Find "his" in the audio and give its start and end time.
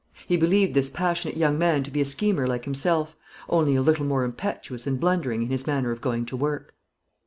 5.49-5.67